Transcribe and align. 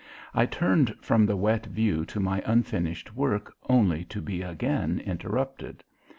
I 0.33 0.47
turned 0.47 0.95
from 0.99 1.27
the 1.27 1.37
wet 1.37 1.67
view 1.67 2.05
to 2.05 2.19
my 2.19 2.41
unfinished 2.43 3.15
work 3.15 3.53
only 3.69 4.03
to 4.05 4.19
be 4.19 4.41
again 4.41 4.99
interrupted. 4.99 5.83